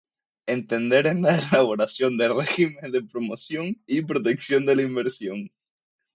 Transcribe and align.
Entender 0.47 1.05
en 1.05 1.21
la 1.21 1.35
elaboración 1.37 2.17
de 2.17 2.27
los 2.29 2.37
regímenes 2.37 2.91
de 2.91 3.03
promoción 3.03 3.77
y 3.85 4.01
protección 4.01 4.65
de 4.65 4.75
la 4.75 4.81
inversión. 4.81 5.51